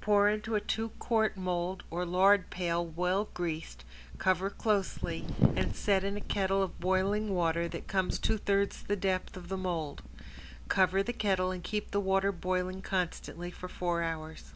[0.00, 3.84] Pour into a two quart mold or lard pail well greased,
[4.18, 8.96] cover closely and set in a kettle of boiling water that comes two thirds the
[8.96, 10.02] depth of the mold.
[10.66, 14.46] Cover the kettle and keep the water boiling constantly for four hours.